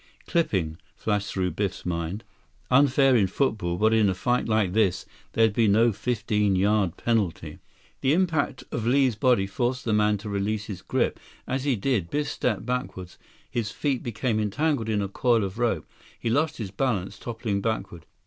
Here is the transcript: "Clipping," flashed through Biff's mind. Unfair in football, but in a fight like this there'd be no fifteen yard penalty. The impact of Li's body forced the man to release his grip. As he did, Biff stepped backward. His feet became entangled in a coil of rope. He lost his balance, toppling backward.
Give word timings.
"Clipping," 0.25 0.79
flashed 0.97 1.31
through 1.31 1.51
Biff's 1.51 1.85
mind. 1.85 2.23
Unfair 2.71 3.15
in 3.15 3.27
football, 3.27 3.77
but 3.77 3.93
in 3.93 4.09
a 4.09 4.15
fight 4.15 4.47
like 4.49 4.73
this 4.73 5.05
there'd 5.33 5.53
be 5.53 5.67
no 5.67 5.91
fifteen 5.91 6.55
yard 6.55 6.97
penalty. 6.97 7.59
The 8.01 8.13
impact 8.13 8.63
of 8.71 8.87
Li's 8.87 9.15
body 9.15 9.45
forced 9.45 9.85
the 9.85 9.93
man 9.93 10.17
to 10.17 10.27
release 10.27 10.65
his 10.65 10.81
grip. 10.81 11.19
As 11.45 11.65
he 11.65 11.75
did, 11.75 12.09
Biff 12.09 12.27
stepped 12.29 12.65
backward. 12.65 13.13
His 13.51 13.69
feet 13.69 14.01
became 14.01 14.39
entangled 14.39 14.89
in 14.89 15.03
a 15.03 15.07
coil 15.07 15.43
of 15.43 15.59
rope. 15.59 15.87
He 16.19 16.31
lost 16.31 16.57
his 16.57 16.71
balance, 16.71 17.19
toppling 17.19 17.61
backward. 17.61 18.07